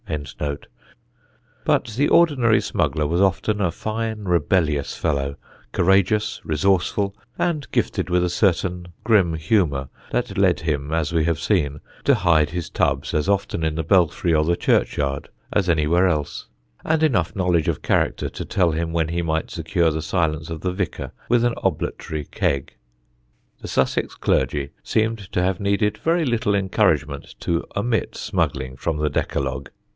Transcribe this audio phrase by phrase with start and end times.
[1.63, 5.37] but the ordinary smuggler was often a fine rebellious fellow,
[5.71, 11.39] courageous, resourceful, and gifted with a certain grim humour that led him, as we have
[11.39, 16.07] seen, to hide his tubs as often in the belfry or the churchyard as anywhere
[16.07, 16.47] else,
[16.83, 20.59] and enough knowledge of character to tell him when he might secure the silence of
[20.61, 22.73] the vicar with an oblatory keg.
[23.61, 29.09] The Sussex clergy seemed to have needed very little encouragement to omit smuggling from the
[29.09, 29.69] decalogue.